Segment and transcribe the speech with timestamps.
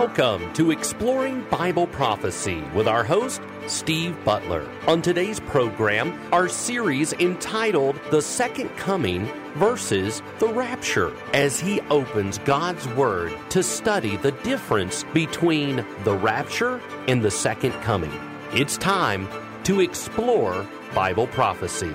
[0.00, 4.66] Welcome to Exploring Bible Prophecy with our host, Steve Butler.
[4.86, 9.26] On today's program, our series entitled The Second Coming
[9.56, 16.80] versus the Rapture, as he opens God's Word to study the difference between the rapture
[17.06, 18.18] and the second coming.
[18.54, 19.28] It's time
[19.64, 21.92] to explore Bible prophecy.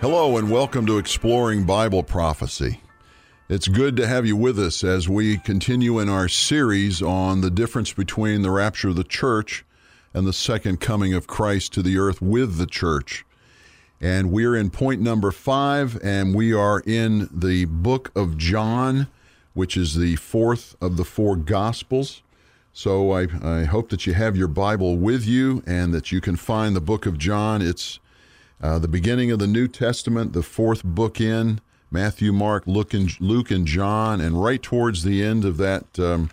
[0.00, 2.81] Hello, and welcome to Exploring Bible Prophecy.
[3.52, 7.50] It's good to have you with us as we continue in our series on the
[7.50, 9.62] difference between the rapture of the church
[10.14, 13.26] and the second coming of Christ to the earth with the church.
[14.00, 19.08] And we're in point number five, and we are in the book of John,
[19.52, 22.22] which is the fourth of the four Gospels.
[22.72, 26.36] So I, I hope that you have your Bible with you and that you can
[26.36, 27.60] find the book of John.
[27.60, 27.98] It's
[28.62, 31.60] uh, the beginning of the New Testament, the fourth book in.
[31.92, 36.30] Matthew, Mark, Luke, and, Luke, and John, and right towards the end of that um,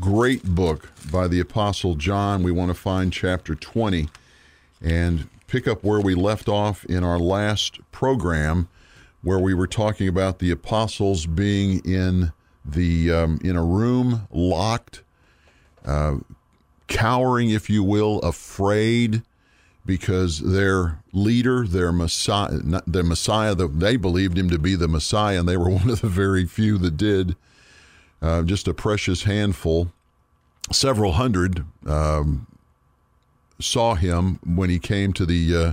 [0.00, 4.08] great book by the Apostle John, we want to find chapter 20
[4.82, 8.68] and pick up where we left off in our last program,
[9.22, 12.32] where we were talking about the apostles being in
[12.64, 15.02] the um, in a room locked,
[15.84, 16.16] uh,
[16.88, 19.22] cowering, if you will, afraid
[19.86, 22.50] because their leader, their Messiah,
[22.86, 26.08] the Messiah, they believed him to be the Messiah, and they were one of the
[26.08, 27.36] very few that did.
[28.22, 29.90] Uh, just a precious handful.
[30.70, 32.46] Several hundred um,
[33.58, 35.72] saw him when he came to the uh,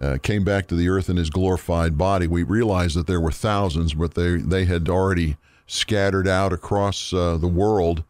[0.00, 2.26] uh, came back to the earth in his glorified body.
[2.26, 7.36] We realized that there were thousands, but they they had already scattered out across uh,
[7.36, 8.02] the world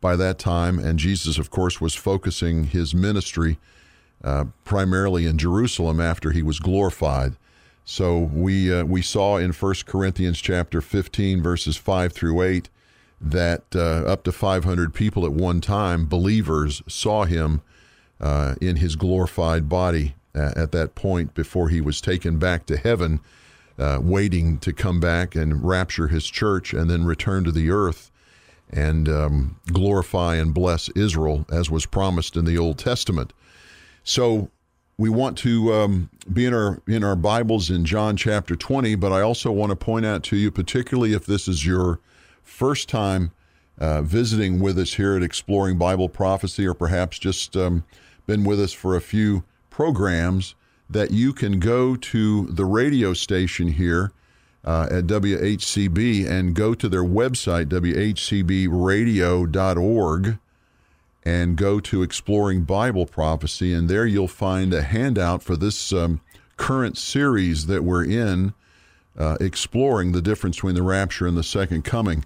[0.00, 3.58] by that time, and Jesus, of course, was focusing his ministry
[4.24, 7.34] uh, primarily in Jerusalem after he was glorified.
[7.84, 12.68] So we uh, we saw in 1 Corinthians chapter 15 verses 5 through 8
[13.20, 17.60] that uh, up to 500 people at one time believers saw him
[18.20, 23.20] uh, in his glorified body at that point before he was taken back to heaven
[23.78, 28.10] uh, waiting to come back and rapture his church and then return to the earth
[28.70, 33.32] and um, glorify and bless Israel as was promised in the Old Testament.
[34.04, 34.50] So
[34.98, 39.12] we want to um, be in our in our Bibles in John chapter 20, but
[39.12, 42.00] I also want to point out to you, particularly if this is your
[42.42, 43.32] first time
[43.78, 47.84] uh, visiting with us here at Exploring Bible Prophecy, or perhaps just um,
[48.26, 50.54] been with us for a few programs,
[50.88, 54.12] that you can go to the radio station here
[54.64, 60.38] uh, at WHCB and go to their website, WHCBradio.org
[61.24, 66.20] and go to Exploring Bible Prophecy, and there you'll find a handout for this um,
[66.56, 68.52] current series that we're in,
[69.18, 72.24] uh, exploring the difference between the rapture and the second coming.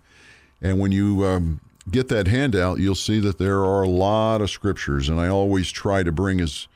[0.61, 4.51] And when you um, get that handout, you'll see that there are a lot of
[4.51, 6.67] scriptures, and I always try to bring as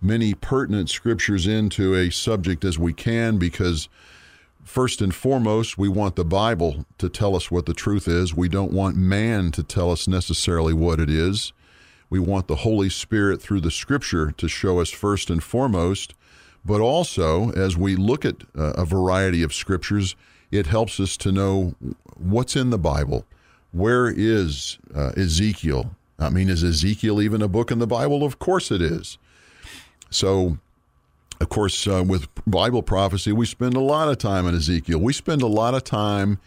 [0.00, 3.88] many pertinent scriptures into a subject as we can because.
[4.64, 8.32] First and foremost, we want the Bible to tell us what the truth is.
[8.32, 11.52] We don't want man to tell us necessarily what it is.
[12.12, 16.12] We want the Holy Spirit through the Scripture to show us first and foremost,
[16.62, 20.14] but also as we look at uh, a variety of Scriptures,
[20.50, 21.74] it helps us to know
[22.18, 23.24] what's in the Bible.
[23.70, 25.96] Where is uh, Ezekiel?
[26.18, 28.24] I mean, is Ezekiel even a book in the Bible?
[28.24, 29.16] Of course it is.
[30.10, 30.58] So,
[31.40, 34.98] of course, uh, with Bible prophecy, we spend a lot of time in Ezekiel.
[34.98, 36.40] We spend a lot of time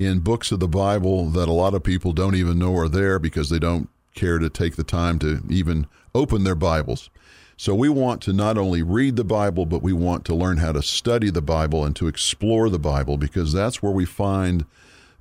[0.00, 3.20] in books of the Bible that a lot of people don't even know are there
[3.20, 7.10] because they don't care to take the time to even open their Bibles.
[7.56, 10.72] So we want to not only read the Bible, but we want to learn how
[10.72, 14.66] to study the Bible and to explore the Bible because that's where we find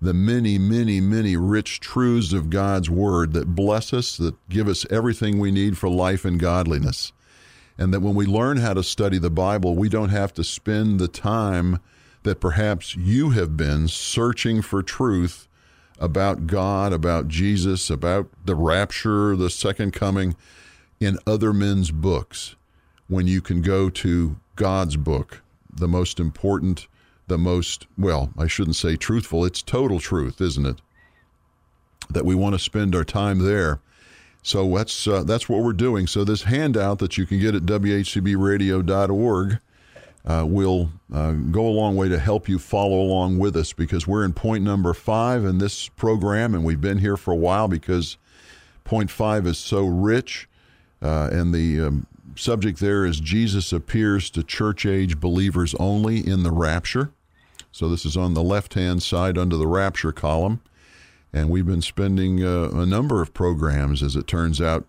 [0.02, 4.86] the many, many, many rich truths of God's Word that bless us, that give us
[4.90, 7.14] everything we need for life and godliness.
[7.78, 11.00] And that when we learn how to study the Bible, we don't have to spend
[11.00, 11.80] the time
[12.24, 15.48] that perhaps you have been searching for truth
[16.02, 20.36] about God, about Jesus, about the rapture, the second coming
[21.00, 22.56] in other men's books
[23.08, 26.88] when you can go to God's book, the most important,
[27.28, 30.82] the most, well, I shouldn't say truthful, it's total truth, isn't it?
[32.10, 33.80] That we want to spend our time there.
[34.44, 36.08] So that's uh, that's what we're doing.
[36.08, 39.60] So this handout that you can get at whcbradio.org
[40.26, 44.08] uh, will uh, go a long way to help you follow along with us because
[44.08, 47.68] we're in point number five in this program, and we've been here for a while
[47.68, 48.18] because
[48.84, 50.48] point five is so rich.
[51.02, 56.44] Uh, and the um, subject there is Jesus appears to church age believers only in
[56.44, 57.12] the rapture.
[57.72, 60.62] So this is on the left hand side under the rapture column.
[61.34, 64.86] And we've been spending uh, a number of programs, as it turns out,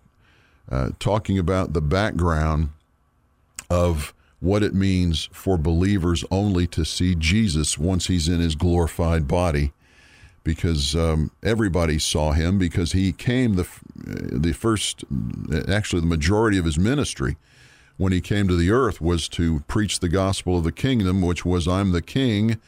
[0.69, 2.69] uh, talking about the background
[3.69, 9.25] of what it means for believers only to see Jesus once he's in his glorified
[9.25, 9.71] body.
[10.43, 15.05] Because um, everybody saw him, because he came the the first,
[15.69, 17.37] actually the majority of his ministry,
[17.95, 21.45] when he came to the earth, was to preach the gospel of the kingdom, which
[21.45, 22.59] was I'm the king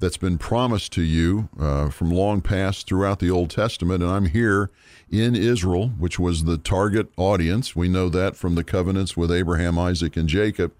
[0.00, 4.26] that's been promised to you uh, from long past throughout the Old Testament, and I'm
[4.26, 4.70] here
[5.10, 7.76] in Israel, which was the target audience.
[7.76, 10.72] We know that from the covenants with Abraham, Isaac, and Jacob.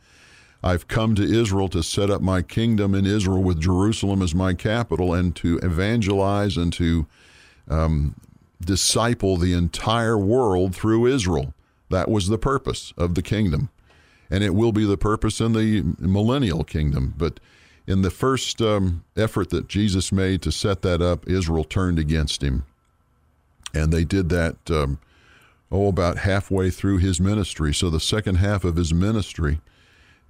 [0.62, 4.54] I've come to Israel to set up my kingdom in Israel with Jerusalem as my
[4.54, 7.06] capital and to evangelize and to
[7.68, 8.16] um,
[8.60, 11.54] disciple the entire world through Israel.
[11.90, 13.70] That was the purpose of the kingdom.
[14.30, 17.14] And it will be the purpose in the millennial kingdom.
[17.16, 17.40] But
[17.86, 22.42] in the first um, effort that Jesus made to set that up, Israel turned against
[22.42, 22.64] him.
[23.72, 24.98] And they did that, um,
[25.70, 27.72] oh, about halfway through his ministry.
[27.72, 29.60] So the second half of his ministry,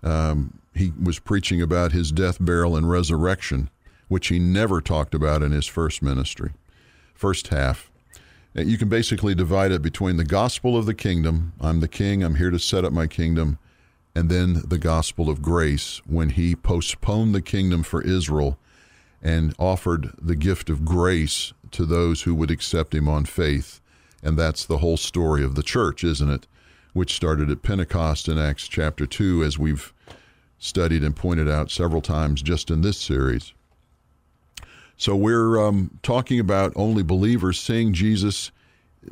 [0.02, 3.70] um, he was preaching about his death, burial, and resurrection,
[4.08, 6.52] which he never talked about in his first ministry,
[7.14, 7.90] first half.
[8.54, 12.36] You can basically divide it between the gospel of the kingdom I'm the king, I'm
[12.36, 13.58] here to set up my kingdom
[14.14, 18.58] and then the gospel of grace when he postponed the kingdom for Israel
[19.22, 23.80] and offered the gift of grace to those who would accept him on faith.
[24.20, 26.48] And that's the whole story of the church, isn't it?
[26.98, 29.92] Which started at Pentecost in Acts chapter 2, as we've
[30.58, 33.52] studied and pointed out several times just in this series.
[34.96, 38.50] So we're um, talking about only believers seeing Jesus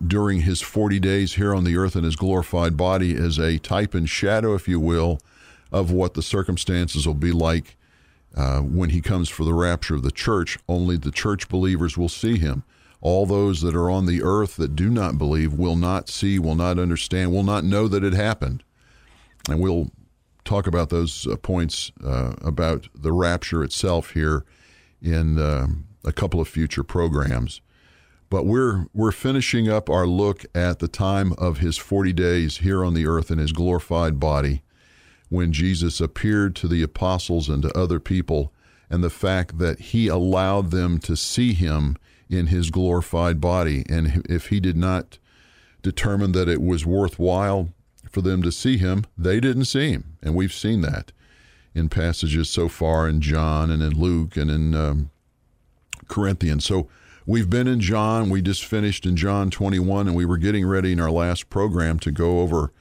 [0.04, 3.94] during his 40 days here on the earth in his glorified body as a type
[3.94, 5.20] and shadow, if you will,
[5.70, 7.76] of what the circumstances will be like
[8.34, 10.58] uh, when he comes for the rapture of the church.
[10.68, 12.64] Only the church believers will see him.
[13.06, 16.56] All those that are on the earth that do not believe will not see, will
[16.56, 18.64] not understand, will not know that it happened.
[19.48, 19.92] And we'll
[20.44, 24.44] talk about those uh, points uh, about the rapture itself here
[25.00, 25.68] in uh,
[26.04, 27.60] a couple of future programs.
[28.28, 32.84] But we're we're finishing up our look at the time of his 40 days here
[32.84, 34.64] on the earth in his glorified body
[35.28, 38.52] when Jesus appeared to the apostles and to other people
[38.88, 41.96] and the fact that he allowed them to see him
[42.28, 45.18] in his glorified body and if he did not
[45.82, 47.68] determine that it was worthwhile
[48.10, 50.16] for them to see him, they didn't see him.
[50.22, 51.12] And we've seen that
[51.74, 55.10] in passages so far in John and in Luke and in um,
[56.08, 56.64] Corinthians.
[56.64, 56.88] So
[57.28, 58.30] We've been in John.
[58.30, 61.98] We just finished in John 21, and we were getting ready in our last program
[62.00, 62.72] to go over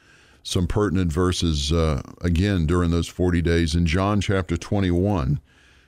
[0.44, 5.40] some pertinent verses uh, again during those 40 days in John chapter 21.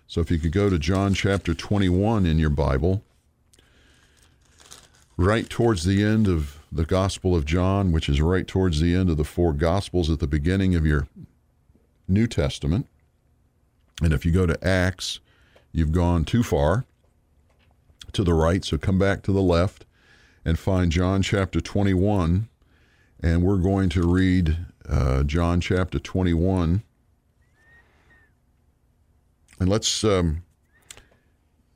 [0.08, 3.04] So if you could go to John chapter 21 in your Bible,
[5.18, 9.10] right towards the end of the Gospel of John, which is right towards the end
[9.10, 11.08] of the four Gospels at the beginning of your
[12.08, 12.88] New Testament.
[14.02, 15.20] And if you go to Acts,
[15.74, 16.86] you've gone too far
[18.14, 19.86] to the right, so come back to the left
[20.46, 22.48] and find John chapter 21.
[23.22, 26.84] And we're going to read uh, John chapter 21.
[29.60, 30.44] And let's um,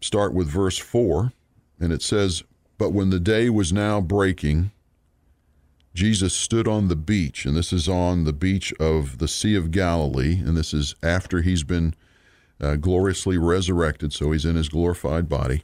[0.02, 1.32] start with verse 4.
[1.80, 2.44] And it says,
[2.78, 4.72] But when the day was now breaking,
[5.94, 9.72] Jesus stood on the beach, and this is on the beach of the Sea of
[9.72, 11.94] Galilee, and this is after he's been
[12.62, 15.64] uh, gloriously resurrected, so he's in his glorified body.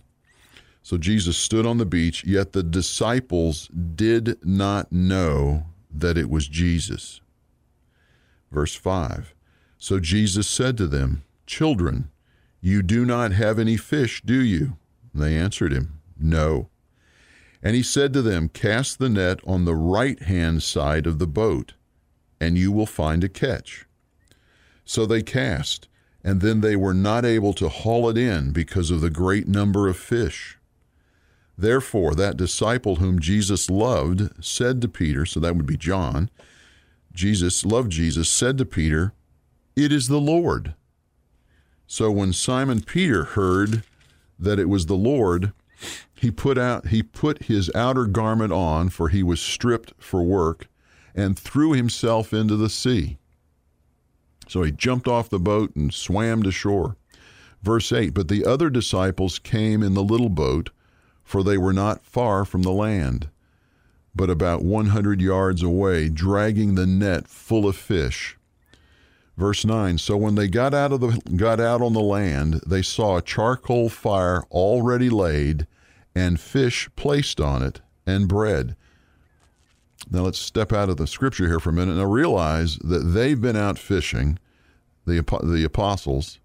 [0.84, 6.48] So Jesus stood on the beach, yet the disciples did not know that it was
[6.48, 7.22] Jesus.
[8.52, 9.34] Verse 5
[9.78, 12.12] So Jesus said to them, Children,
[12.62, 14.78] you do not have any fish, do you?
[15.16, 16.70] They answered him, No.
[17.64, 21.26] And he said to them, Cast the net on the right hand side of the
[21.26, 21.74] boat,
[22.40, 23.86] and you will find a catch.
[24.86, 25.88] So they cast,
[26.24, 29.88] and then they were not able to haul it in because of the great number
[29.88, 30.58] of fish.
[31.58, 36.30] Therefore, that disciple whom Jesus loved said to Peter, so that would be John,
[37.14, 39.14] Jesus loved Jesus, said to Peter,
[39.76, 40.76] It is the Lord.
[41.88, 43.84] So when Simon Peter heard
[44.38, 45.54] that it was the Lord,
[46.14, 50.68] he put out he put his outer garment on, for he was stripped for work,
[51.16, 53.18] and threw himself into the sea.
[54.48, 56.96] So he jumped off the boat and swam to shore.
[57.64, 60.70] Verse 8 But the other disciples came in the little boat
[61.28, 63.28] for they were not far from the land,
[64.16, 68.37] but about 100 yards away, dragging the net full of fish.
[69.38, 72.82] Verse 9 So when they got out, of the, got out on the land, they
[72.82, 75.68] saw a charcoal fire already laid
[76.16, 78.76] and fish placed on it, and bread.
[80.10, 81.96] Now let's step out of the scripture here for a minute.
[81.96, 84.40] Now realize that they've been out fishing,
[85.06, 86.40] the the apostles,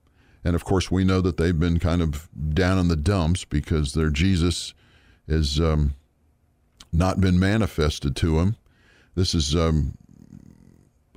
[0.44, 3.94] and of course we know that they've been kind of down in the dumps because
[3.94, 4.74] their Jesus
[5.28, 5.94] has um,
[6.92, 8.56] not been manifested to them.
[9.14, 9.96] This is um,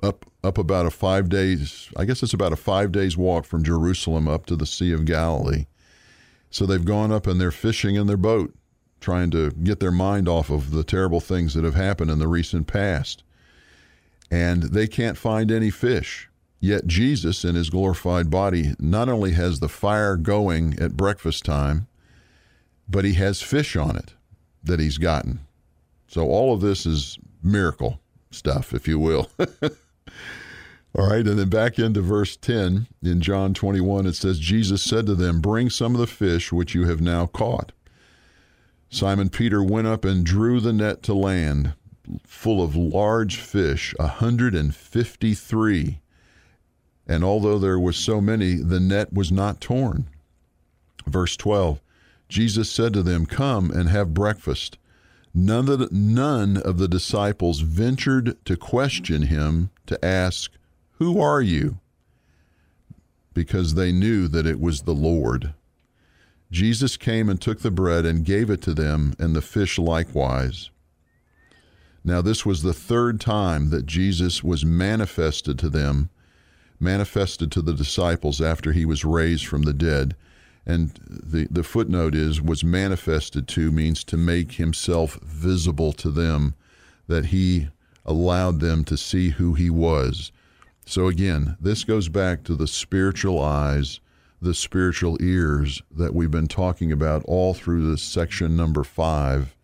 [0.02, 1.90] up up about a five days.
[1.96, 5.04] I guess it's about a five days walk from Jerusalem up to the Sea of
[5.04, 5.66] Galilee.
[6.50, 8.54] So they've gone up and they're fishing in their boat,
[9.00, 12.28] trying to get their mind off of the terrible things that have happened in the
[12.28, 13.24] recent past.
[14.30, 16.28] And they can't find any fish.
[16.60, 21.86] Yet Jesus, in his glorified body, not only has the fire going at breakfast time,
[22.88, 24.14] but he has fish on it
[24.64, 25.40] that he's gotten.
[26.08, 28.00] So all of this is miracle
[28.30, 29.30] stuff, if you will.
[30.94, 35.04] All right, and then back into verse 10 in John 21, it says, Jesus said
[35.06, 37.72] to them, Bring some of the fish which you have now caught.
[38.88, 41.74] Simon Peter went up and drew the net to land,
[42.26, 46.00] full of large fish, a 153.
[47.06, 50.08] And although there was so many, the net was not torn.
[51.06, 51.80] Verse 12
[52.28, 54.78] Jesus said to them, Come and have breakfast.
[55.38, 60.50] None of, the, none of the disciples ventured to question him to ask,
[60.92, 61.78] Who are you?
[63.34, 65.52] Because they knew that it was the Lord.
[66.50, 70.70] Jesus came and took the bread and gave it to them, and the fish likewise.
[72.02, 76.08] Now, this was the third time that Jesus was manifested to them,
[76.80, 80.16] manifested to the disciples after he was raised from the dead.
[80.66, 86.54] And the, the footnote is was manifested to means to make himself visible to them,
[87.06, 87.68] that he
[88.04, 90.32] allowed them to see who he was.
[90.84, 94.00] So again, this goes back to the spiritual eyes,
[94.40, 99.56] the spiritual ears that we've been talking about all through this section number five,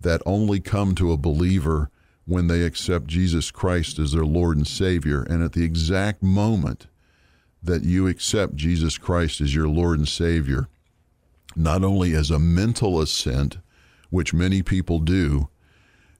[0.00, 1.90] that only come to a believer
[2.26, 5.22] when they accept Jesus Christ as their Lord and Savior.
[5.22, 6.86] And at the exact moment
[7.62, 10.68] that you accept Jesus Christ as your Lord and Savior,
[11.54, 13.58] not only as a mental assent,
[14.10, 15.48] which many people do,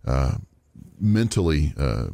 [0.07, 0.37] uh,
[0.99, 2.09] mentally, uh,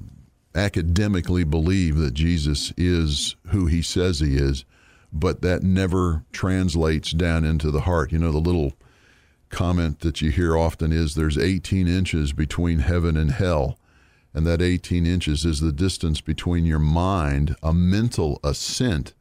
[0.54, 4.64] academically believe that Jesus is who he says he is,
[5.12, 8.12] but that never translates down into the heart.
[8.12, 8.72] You know, the little
[9.48, 13.78] comment that you hear often is there's 18 inches between heaven and hell.
[14.34, 19.14] And that 18 inches is the distance between your mind, a mental assent,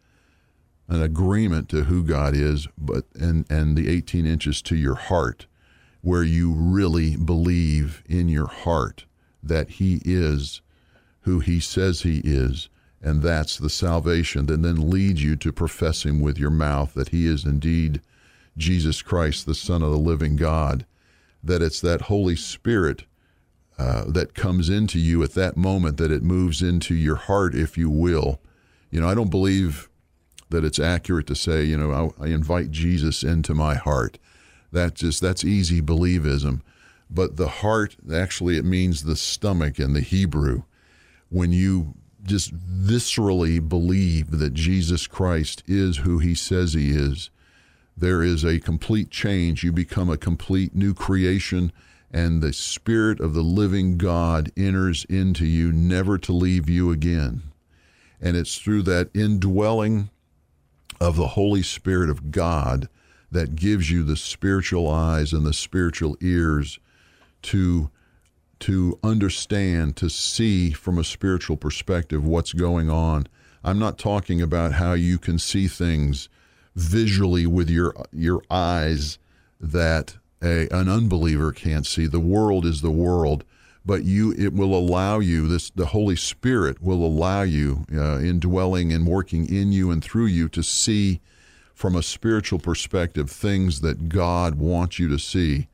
[0.88, 5.48] an agreement to who God is, but and, and the 18 inches to your heart,
[6.01, 9.06] where you really believe in your heart
[9.42, 10.62] that He is
[11.22, 12.70] who He says He is.
[13.01, 17.27] And that's the salvation that then leads you to professing with your mouth that He
[17.27, 18.01] is indeed
[18.58, 20.86] Jesus Christ, the Son of the living God.
[21.44, 23.04] That it's that Holy Spirit
[23.77, 27.77] uh, that comes into you at that moment, that it moves into your heart, if
[27.77, 28.39] you will.
[28.89, 29.89] You know, I don't believe
[30.49, 34.17] that it's accurate to say, you know, I, I invite Jesus into my heart.
[34.71, 36.61] That's just that's easy believism.
[37.09, 40.63] But the heart, actually, it means the stomach in the Hebrew.
[41.29, 47.29] When you just viscerally believe that Jesus Christ is who he says he is,
[47.95, 49.63] there is a complete change.
[49.63, 51.71] You become a complete new creation,
[52.11, 57.43] and the Spirit of the living God enters into you, never to leave you again.
[58.19, 60.09] And it's through that indwelling
[60.99, 62.89] of the Holy Spirit of God
[63.31, 66.79] that gives you the spiritual eyes and the spiritual ears
[67.43, 67.89] to
[68.57, 73.27] to understand, to see from a spiritual perspective what's going on.
[73.63, 76.29] I'm not talking about how you can see things
[76.75, 79.17] visually with your your eyes
[79.59, 82.07] that a, an unbeliever can't see.
[82.07, 83.43] The world is the world,
[83.86, 88.92] but you it will allow you this the Holy Spirit will allow you uh, indwelling
[88.92, 91.22] and working in you and through you to see
[91.74, 95.68] from a spiritual perspective things that God wants you to see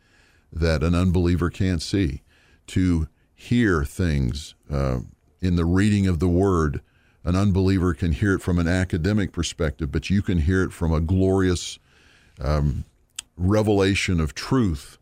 [0.52, 2.24] that an unbeliever can't see,
[2.68, 5.00] to hear things uh,
[5.40, 6.82] in the reading of the Word.
[7.24, 10.92] An unbeliever can hear it from an academic perspective, but you can hear it from
[10.92, 11.78] a glorious
[12.40, 12.84] um,
[13.38, 14.98] revelation of truth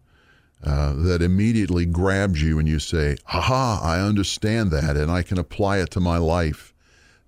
[0.63, 5.37] uh, that immediately grabs you and you say, Aha, I understand that and I can
[5.37, 6.73] apply it to my life.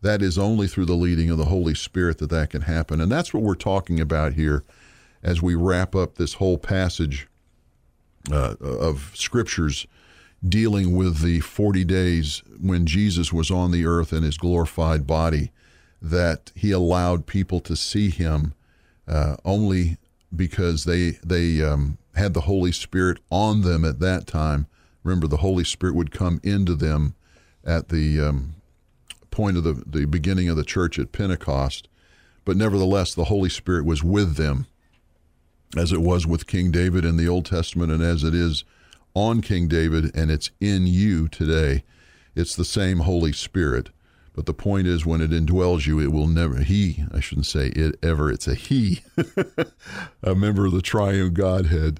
[0.01, 2.99] That is only through the leading of the Holy Spirit that that can happen.
[2.99, 4.63] And that's what we're talking about here
[5.23, 7.27] as we wrap up this whole passage
[8.31, 9.87] uh, of scriptures
[10.47, 15.51] dealing with the 40 days when Jesus was on the earth in his glorified body,
[16.01, 18.53] that he allowed people to see him
[19.07, 19.97] uh, only
[20.35, 24.67] because they they um, had the Holy Spirit on them at that time.
[25.03, 27.15] Remember, the Holy Spirit would come into them
[27.63, 28.55] at the um,
[29.31, 31.87] point of the, the beginning of the church at Pentecost.
[32.43, 34.67] But nevertheless, the Holy Spirit was with them,
[35.77, 38.63] as it was with King David in the Old Testament and as it is
[39.13, 41.83] on King David, and it's in you today.
[42.35, 43.89] It's the same Holy Spirit.
[44.33, 47.67] But the point is, when it indwells you, it will never, he, I shouldn't say
[47.67, 49.01] it ever, it's a he,
[50.23, 51.99] a member of the triune Godhead.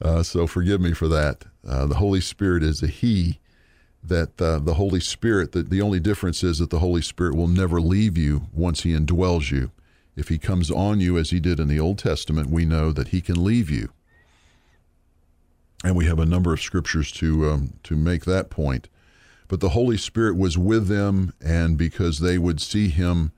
[0.00, 1.44] Uh, so forgive me for that.
[1.66, 3.40] Uh, the Holy Spirit is a he,
[4.04, 7.80] that uh, the Holy Spirit, the only difference is that the Holy Spirit will never
[7.80, 9.72] leave you once he indwells you.
[10.14, 13.08] If he comes on you as he did in the Old Testament, we know that
[13.08, 13.90] he can leave you.
[15.84, 18.88] And we have a number of scriptures to, um, to make that point
[19.48, 23.32] but the Holy Spirit was with them, and because they would see him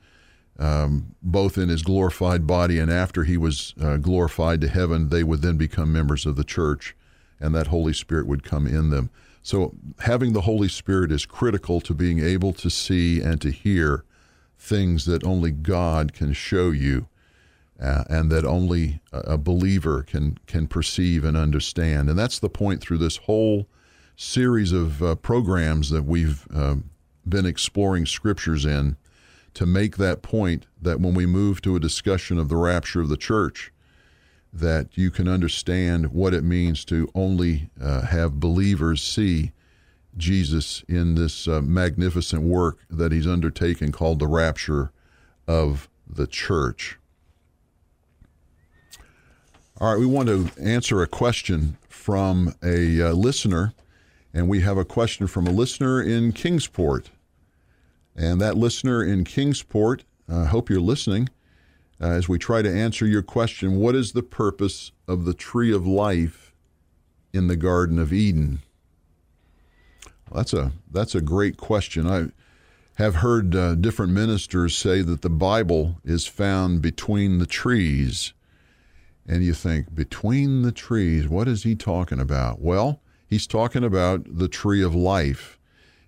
[0.58, 5.24] um, both in his glorified body and after he was uh, glorified to heaven, they
[5.24, 6.94] would then become members of the church,
[7.40, 9.08] and that Holy Spirit would come in them.
[9.42, 14.04] So, having the Holy Spirit is critical to being able to see and to hear
[14.58, 17.08] things that only God can show you.
[17.80, 22.82] Uh, and that only a believer can can perceive and understand, and that's the point
[22.82, 23.66] through this whole
[24.16, 26.76] series of uh, programs that we've uh,
[27.28, 28.96] been exploring scriptures in
[29.54, 33.08] to make that point that when we move to a discussion of the rapture of
[33.08, 33.72] the church,
[34.52, 39.52] that you can understand what it means to only uh, have believers see
[40.16, 44.90] Jesus in this uh, magnificent work that he's undertaken called the rapture
[45.46, 46.98] of the church.
[49.80, 53.72] All right, we want to answer a question from a uh, listener
[54.32, 57.10] and we have a question from a listener in Kingsport.
[58.14, 61.28] And that listener in Kingsport, I uh, hope you're listening
[62.00, 65.72] uh, as we try to answer your question what is the purpose of the tree
[65.72, 66.52] of life
[67.32, 68.60] in the Garden of Eden?
[70.28, 72.06] Well, that's a that's a great question.
[72.06, 72.28] I
[72.94, 78.32] have heard uh, different ministers say that the Bible is found between the trees.
[79.26, 82.60] And you think, between the trees, what is he talking about?
[82.60, 85.58] Well, he's talking about the tree of life.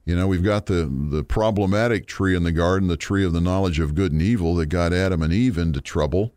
[0.04, 3.40] You know, we've got the, the problematic tree in the garden, the tree of the
[3.40, 6.34] knowledge of good and evil that got Adam and Eve into trouble,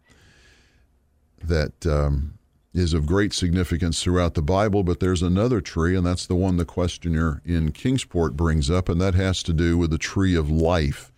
[1.43, 2.37] that um,
[2.75, 4.83] is of great significance throughout the Bible.
[4.83, 9.01] But there's another tree, and that's the one the questioner in Kingsport brings up, and
[9.01, 11.11] that has to do with the tree of life.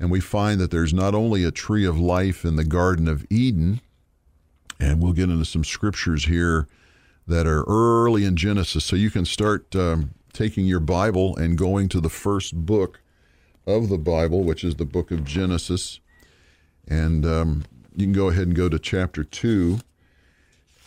[0.00, 3.26] And we find that there's not only a tree of life in the Garden of
[3.28, 3.82] Eden,
[4.80, 6.66] and we'll get into some scriptures here
[7.26, 8.84] that are early in Genesis.
[8.84, 13.00] So you can start um, taking your Bible and going to the first book
[13.66, 16.00] of the Bible, which is the book of Genesis.
[16.86, 17.64] And um,
[17.96, 19.78] you can go ahead and go to chapter 2.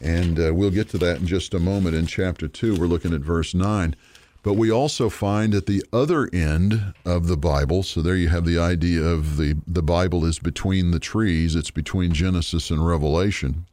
[0.01, 1.95] And uh, we'll get to that in just a moment.
[1.95, 3.95] In chapter 2, we're looking at verse 9.
[4.43, 8.45] But we also find at the other end of the Bible, so there you have
[8.45, 13.65] the idea of the, the Bible is between the trees, it's between Genesis and Revelation.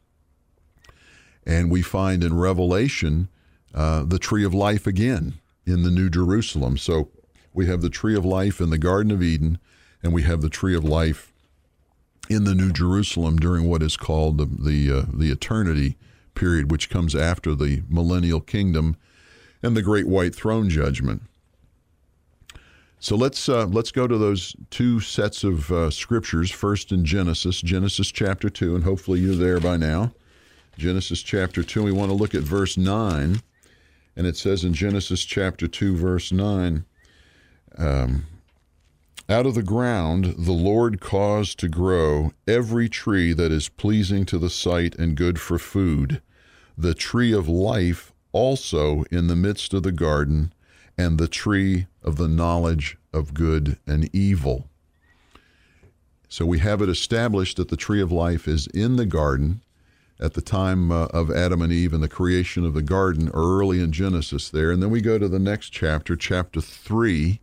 [1.45, 3.29] And we find in Revelation
[3.73, 6.77] uh, the tree of life again in the New Jerusalem.
[6.77, 7.09] So
[7.53, 9.59] we have the tree of life in the Garden of Eden,
[10.01, 11.31] and we have the tree of life
[12.29, 15.97] in the New Jerusalem during what is called the the, uh, the eternity
[16.33, 18.95] period, which comes after the millennial kingdom
[19.61, 21.21] and the great white throne judgment.
[22.99, 26.49] So let's uh, let's go to those two sets of uh, scriptures.
[26.49, 30.11] First in Genesis, Genesis chapter two, and hopefully you're there by now.
[30.77, 31.83] Genesis chapter 2.
[31.83, 33.41] We want to look at verse 9.
[34.17, 36.85] And it says in Genesis chapter 2, verse 9,
[37.77, 38.25] um,
[39.27, 44.37] out of the ground the Lord caused to grow every tree that is pleasing to
[44.37, 46.21] the sight and good for food,
[46.77, 50.53] the tree of life also in the midst of the garden,
[50.97, 54.69] and the tree of the knowledge of good and evil.
[56.29, 59.61] So we have it established that the tree of life is in the garden
[60.19, 63.81] at the time uh, of Adam and Eve and the creation of the garden early
[63.81, 64.71] in Genesis there.
[64.71, 67.39] And then we go to the next chapter, chapter 3,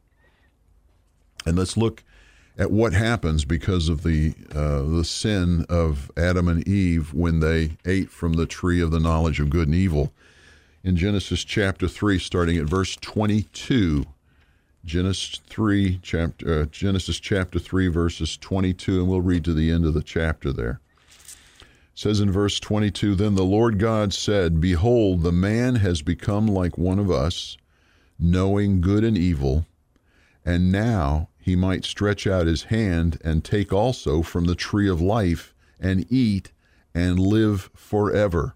[1.44, 2.02] and let's look
[2.58, 7.76] at what happens because of the uh, the sin of Adam and Eve when they
[7.84, 10.12] ate from the tree of the knowledge of good and evil.
[10.84, 14.04] In Genesis chapter 3 starting at verse 22,
[14.84, 19.84] Genesis 3 chapter uh, Genesis chapter 3 verses 22 and we'll read to the end
[19.84, 20.80] of the chapter there
[21.94, 26.78] says in verse 22 Then the Lord God said, Behold, the man has become like
[26.78, 27.56] one of us,
[28.18, 29.66] knowing good and evil,
[30.44, 35.00] and now he might stretch out his hand and take also from the tree of
[35.00, 36.52] life and eat
[36.94, 38.54] and live forever.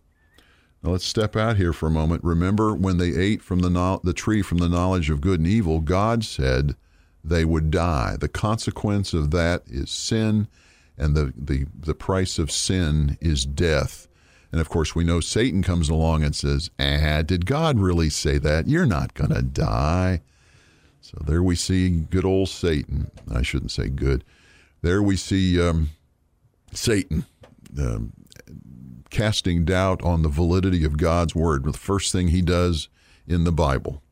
[0.82, 2.22] Now let's step out here for a moment.
[2.22, 5.48] Remember when they ate from the, no- the tree from the knowledge of good and
[5.48, 6.76] evil, God said
[7.24, 8.16] they would die.
[8.18, 10.46] The consequence of that is sin,
[10.98, 14.08] and the, the, the price of sin is death.
[14.52, 18.38] And of course, we know Satan comes along and says, Ah, did God really say
[18.38, 18.68] that?
[18.68, 20.22] You're not going to die.
[21.00, 23.10] So there we see good old Satan.
[23.32, 24.24] I shouldn't say good.
[24.82, 25.90] There we see um,
[26.72, 27.26] Satan
[27.78, 28.12] um,
[29.10, 31.64] casting doubt on the validity of God's word.
[31.64, 32.88] The first thing he does
[33.26, 34.02] in the Bible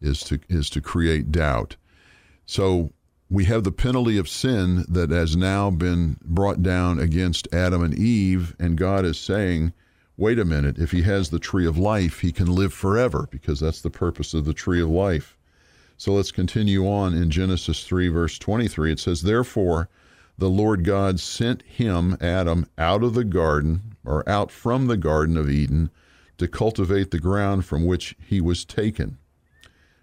[0.00, 1.76] is to is to create doubt.
[2.46, 2.92] So
[3.30, 7.94] we have the penalty of sin that has now been brought down against Adam and
[7.94, 9.72] Eve, and God is saying,
[10.18, 13.60] wait a minute, if he has the tree of life, he can live forever because
[13.60, 15.38] that's the purpose of the tree of life.
[15.96, 18.92] So let's continue on in Genesis 3, verse 23.
[18.92, 19.88] It says, Therefore,
[20.36, 25.36] the Lord God sent him, Adam, out of the garden, or out from the Garden
[25.36, 25.90] of Eden,
[26.38, 29.18] to cultivate the ground from which he was taken.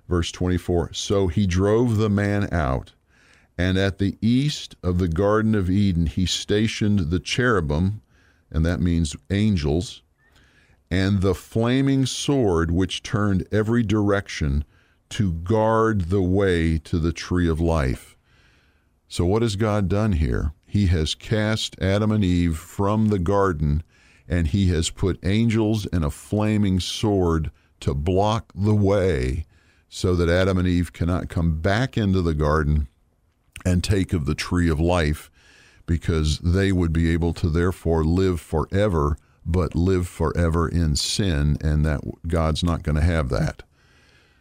[0.07, 2.93] Verse 24 So he drove the man out,
[3.57, 8.01] and at the east of the Garden of Eden he stationed the cherubim,
[8.51, 10.01] and that means angels,
[10.91, 14.65] and the flaming sword which turned every direction
[15.09, 18.17] to guard the way to the tree of life.
[19.07, 20.53] So, what has God done here?
[20.65, 23.83] He has cast Adam and Eve from the garden,
[24.27, 29.45] and he has put angels and a flaming sword to block the way
[29.87, 32.87] so that Adam and Eve cannot come back into the garden
[33.65, 35.29] and take of the tree of life
[35.85, 41.85] because they would be able to therefore live forever but live forever in sin and
[41.85, 43.63] that God's not going to have that.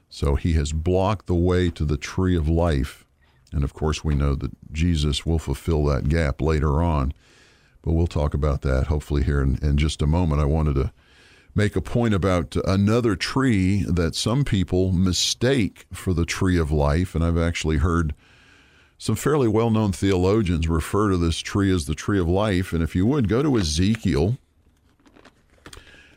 [0.08, 3.04] So he has blocked the way to the tree of life.
[3.52, 7.12] And of course, we know that Jesus will fulfill that gap later on.
[7.82, 10.40] But we'll talk about that hopefully here in, in just a moment.
[10.40, 10.92] I wanted to
[11.54, 17.14] make a point about another tree that some people mistake for the tree of life.
[17.14, 18.14] And I've actually heard
[19.04, 22.72] some fairly well known theologians refer to this tree as the tree of life.
[22.72, 24.38] And if you would, go to Ezekiel.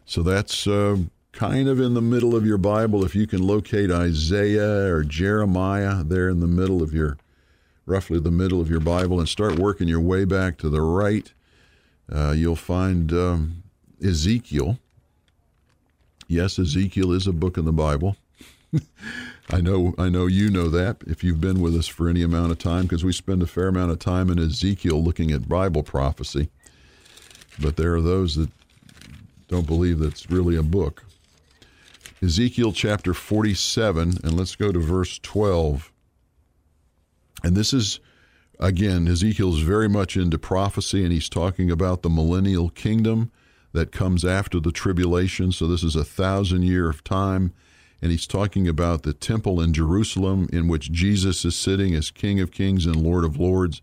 [0.05, 0.99] So that's uh,
[1.33, 3.03] kind of in the middle of your Bible.
[3.03, 7.17] If you can locate Isaiah or Jeremiah there in the middle of your,
[7.85, 11.33] roughly the middle of your Bible, and start working your way back to the right,
[12.09, 13.63] uh, you'll find um,
[14.01, 14.79] Ezekiel.
[16.29, 18.15] Yes, Ezekiel is a book in the Bible.
[19.49, 22.51] I know, I know you know that if you've been with us for any amount
[22.51, 25.83] of time, because we spend a fair amount of time in Ezekiel looking at Bible
[25.83, 26.49] prophecy.
[27.59, 28.49] But there are those that
[29.47, 31.05] don't believe that's really a book.
[32.21, 35.91] Ezekiel chapter 47, and let's go to verse 12.
[37.43, 37.99] And this is,
[38.59, 43.31] again, Ezekiel is very much into prophecy, and he's talking about the millennial kingdom
[43.71, 45.51] that comes after the tribulation.
[45.51, 47.53] So this is a thousand year of time.
[48.01, 52.39] And he's talking about the temple in Jerusalem in which Jesus is sitting as King
[52.39, 53.81] of Kings and Lord of Lords.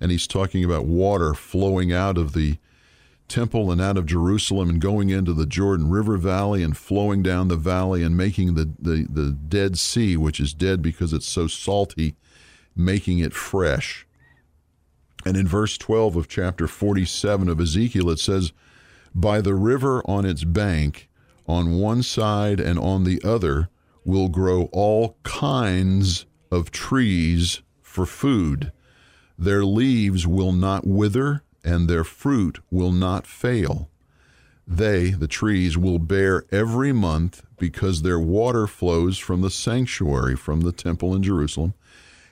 [0.00, 2.58] And he's talking about water flowing out of the
[3.26, 7.48] temple and out of Jerusalem and going into the Jordan River Valley and flowing down
[7.48, 11.46] the valley and making the, the, the Dead Sea, which is dead because it's so
[11.46, 12.16] salty,
[12.76, 14.06] making it fresh.
[15.24, 18.52] And in verse 12 of chapter 47 of Ezekiel, it says,
[19.14, 21.08] By the river on its bank,
[21.46, 23.68] on one side and on the other,
[24.04, 28.72] will grow all kinds of trees for food.
[29.38, 33.90] Their leaves will not wither, and their fruit will not fail.
[34.66, 40.62] They, the trees, will bear every month because their water flows from the sanctuary, from
[40.62, 41.74] the temple in Jerusalem,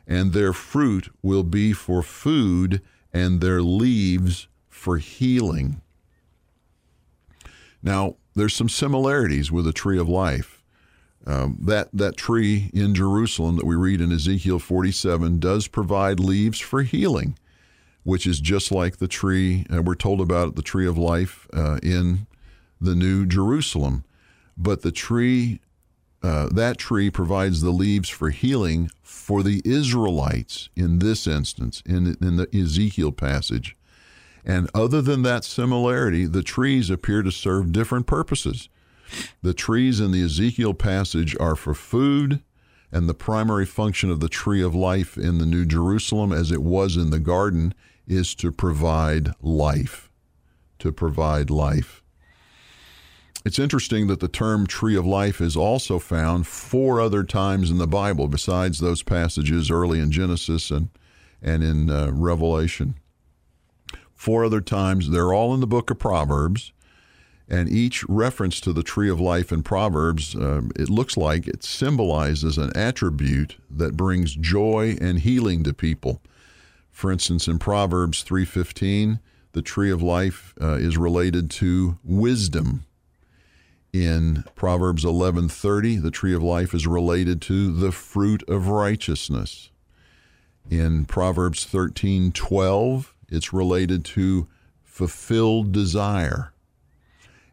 [0.06, 2.80] and their fruit will be for food,
[3.12, 5.80] and their leaves for healing.
[7.82, 10.62] Now, there's some similarities with the tree of life.
[11.24, 16.58] Um, that that tree in Jerusalem that we read in Ezekiel 47 does provide leaves
[16.58, 17.36] for healing
[18.04, 21.78] which is just like the tree uh, we're told about the tree of life uh,
[21.82, 22.26] in
[22.80, 24.04] the New Jerusalem.
[24.56, 25.60] But the tree,
[26.22, 32.16] uh, that tree provides the leaves for healing for the Israelites in this instance, in,
[32.20, 33.76] in the Ezekiel passage.
[34.44, 38.68] And other than that similarity, the trees appear to serve different purposes.
[39.42, 42.40] The trees in the Ezekiel passage are for food,
[42.90, 46.62] and the primary function of the tree of life in the New Jerusalem, as it
[46.62, 47.74] was in the garden,
[48.06, 50.10] is to provide life.
[50.80, 52.02] To provide life.
[53.44, 57.78] It's interesting that the term tree of life is also found four other times in
[57.78, 60.90] the Bible, besides those passages early in Genesis and,
[61.40, 62.94] and in uh, Revelation.
[64.22, 65.10] Four other times.
[65.10, 66.70] They're all in the book of Proverbs.
[67.48, 71.64] And each reference to the tree of life in Proverbs, uh, it looks like it
[71.64, 76.22] symbolizes an attribute that brings joy and healing to people.
[76.92, 79.18] For instance, in Proverbs 3:15,
[79.54, 82.84] the tree of life uh, is related to wisdom.
[83.92, 89.70] In Proverbs 11:30, the tree of life is related to the fruit of righteousness.
[90.70, 94.46] In Proverbs 13:12, it's related to
[94.82, 96.52] fulfilled desire.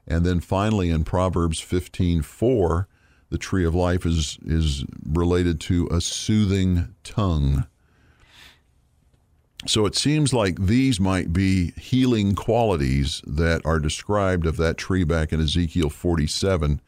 [0.07, 2.87] And then finally in Proverbs 15:4,
[3.29, 7.65] the tree of life is is related to a soothing tongue.
[9.67, 15.03] So it seems like these might be healing qualities that are described of that tree
[15.03, 16.79] back in Ezekiel 47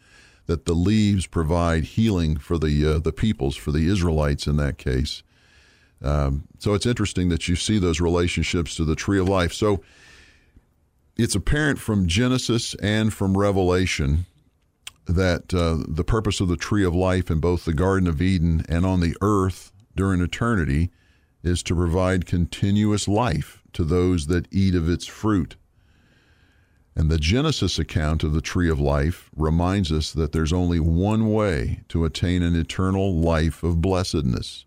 [0.45, 4.77] that the leaves provide healing for the uh, the peoples for the Israelites in that
[4.77, 5.21] case.
[6.01, 9.53] Um, so it's interesting that you see those relationships to the tree of life.
[9.53, 9.83] So
[11.17, 14.25] it's apparent from Genesis and from Revelation
[15.05, 18.65] that uh, the purpose of the tree of life in both the Garden of Eden
[18.69, 20.89] and on the earth during eternity
[21.43, 25.55] is to provide continuous life to those that eat of its fruit.
[26.95, 31.31] And the Genesis account of the tree of life reminds us that there's only one
[31.31, 34.65] way to attain an eternal life of blessedness,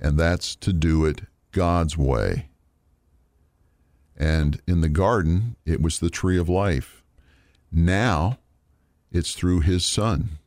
[0.00, 2.48] and that's to do it God's way.
[4.16, 7.02] And in the garden, it was the tree of life.
[7.70, 8.38] Now,
[9.10, 10.38] it's through his Son,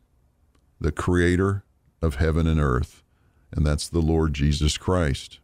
[0.80, 1.64] the creator
[2.02, 3.04] of heaven and earth,
[3.52, 5.40] and that's the Lord Jesus Christ.